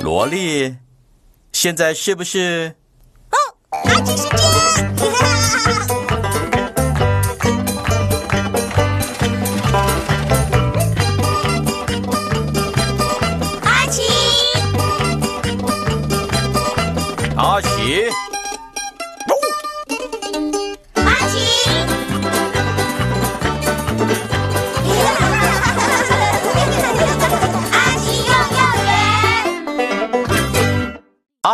[0.00, 0.76] 萝莉，
[1.52, 2.74] 现在是不是？
[3.30, 3.36] 哦，
[3.70, 4.30] 阿奇时间。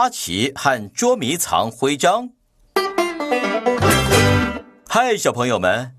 [0.07, 2.31] 阿奇和捉迷藏徽章。
[4.89, 5.97] 嗨，小朋友们，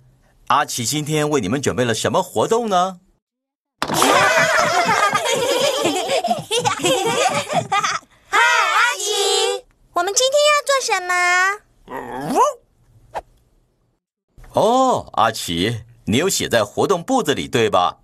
[0.47, 3.01] 阿奇今天为你们准备了什么活动呢？
[3.81, 3.99] 嗨，
[8.31, 11.13] 阿奇，我们今天要做什么？
[14.53, 17.97] 哦，阿奇，你有写在活动簿子里对吧？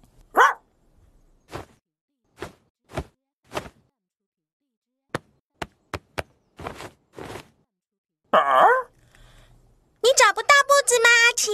[10.02, 11.52] 你找不到布子吗，阿奇？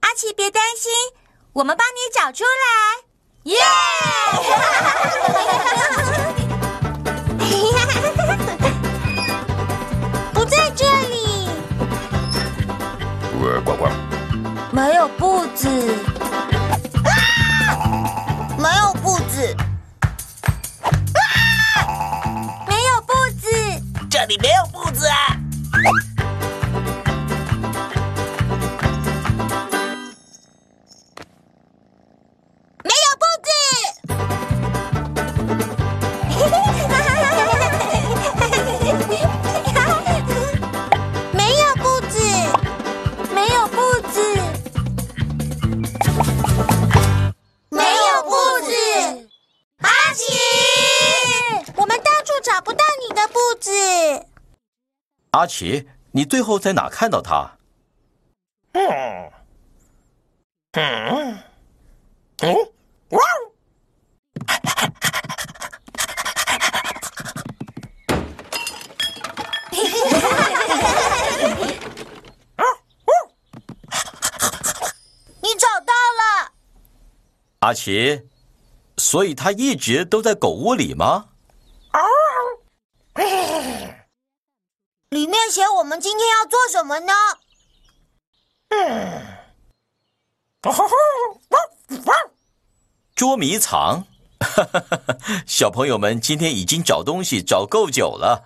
[0.00, 0.90] 阿奇，别担心，
[1.54, 2.48] 我们帮你找出来。
[3.44, 3.54] 耶！
[10.32, 11.50] 不在这里，
[13.64, 13.86] 呱呱。
[14.70, 15.68] 没有布子，
[18.56, 19.54] 没有布子，
[22.66, 23.50] 没有布子。
[24.10, 25.31] 这里没有步子啊！
[55.42, 57.58] 阿奇，你最后在哪看到他？
[58.74, 59.32] 嗯，
[60.74, 61.36] 嗯，
[62.42, 62.54] 嗯，
[63.08, 63.20] 哇！
[75.40, 76.52] 你找到了。
[77.58, 78.28] 阿奇，
[78.96, 81.30] 所以他一直都在狗窝里吗？
[85.52, 87.12] 里面写我们今天要做什么呢？
[88.70, 89.20] 嗯
[93.14, 94.04] 捉迷藏。
[95.46, 98.42] 小朋友们今天已经找东西找够久了，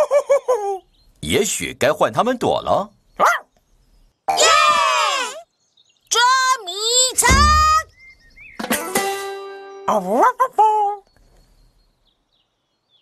[1.20, 2.90] 也许该换他们躲了。
[4.38, 4.44] 耶！
[6.08, 6.20] 捉
[6.64, 6.72] 迷
[7.14, 7.30] 藏。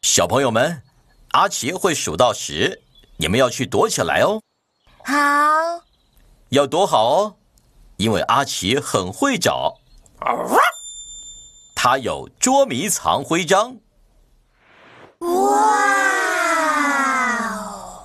[0.02, 0.82] 小朋友们，
[1.32, 2.82] 阿奇会数到十，
[3.16, 4.42] 你们要去躲起来哦，
[5.02, 5.14] 好，
[6.50, 7.36] 要躲好哦，
[7.96, 9.78] 因为阿奇很会找，
[11.74, 13.78] 他有捉迷藏徽章。
[15.20, 15.28] 哇！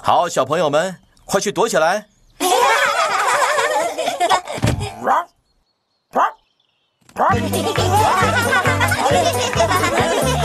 [0.01, 2.07] 好，小朋友们，快去躲起来！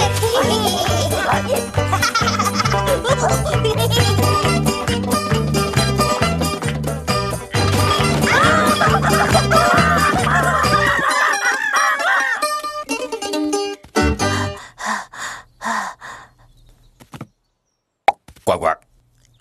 [18.44, 18.76] 乖乖，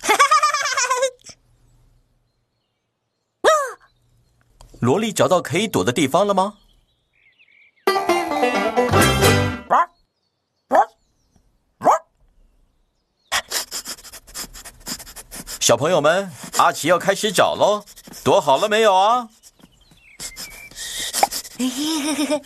[4.80, 6.60] 萝莉找到可以躲的地方了吗？
[15.62, 17.86] 小朋友们，阿奇要开始找喽，
[18.24, 19.30] 躲好了没有啊？
[21.60, 22.42] 嘿嘿嘿，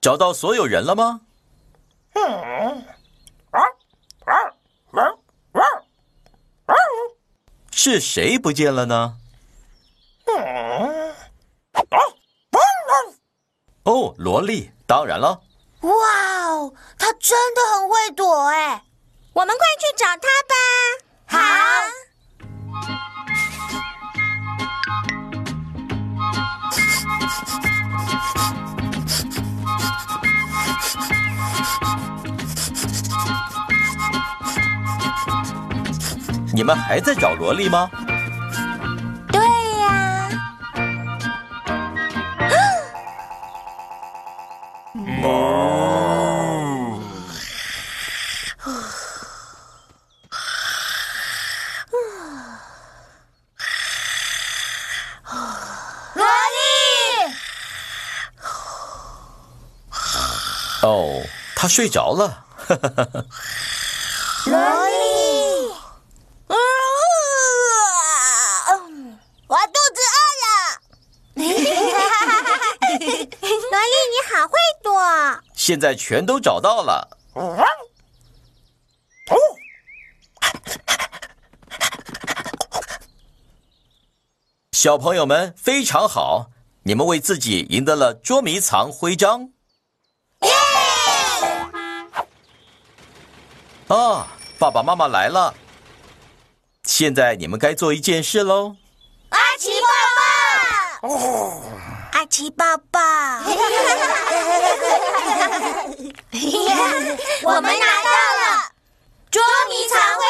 [0.00, 1.20] 找到所有人了吗？
[7.70, 9.16] 是谁不见了呢？
[13.84, 15.40] 哦，萝莉，当然了。
[15.80, 15.90] 哇
[16.48, 18.84] 哦，他真的很会躲哎！
[19.32, 20.54] 我们快去找他吧。
[36.60, 37.90] 你们还在找萝莉吗？
[39.32, 39.40] 对
[39.78, 40.28] 呀。
[56.12, 56.26] 萝
[56.58, 56.60] 莉，
[60.82, 61.22] 哦，
[61.56, 62.44] 他睡着了
[69.46, 70.46] 我肚子饿了。
[71.34, 71.44] 萝
[73.02, 74.88] 莉，你好会躲。
[75.70, 77.16] 现在全都找到了。
[77.34, 77.56] 哦，
[84.72, 86.50] 小朋友们非常好，
[86.82, 89.52] 你们为自己赢得了捉迷藏徽章。
[90.40, 90.50] 耶！
[93.86, 94.26] 啊，
[94.58, 95.54] 爸爸妈妈来了。
[96.82, 98.74] 现在你们该做一件事喽。
[99.28, 101.08] 阿奇爸爸。
[101.08, 101.62] 哦，
[102.12, 103.00] 阿奇抱抱。
[107.44, 108.72] 我们拿到了
[109.30, 110.22] 捉迷藏徽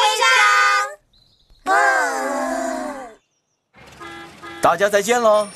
[1.65, 1.73] 章。
[1.73, 1.75] 啊！
[4.61, 5.47] 大家再见喽。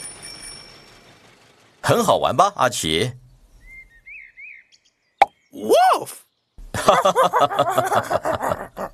[1.82, 3.14] 很好玩吧，阿奇
[5.54, 6.10] ？Wolf！